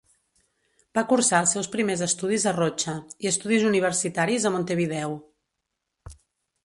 [0.99, 2.95] Va cursar els seus primers estudis a Rocha,
[3.27, 5.13] i estudis universitaris a Montevideo.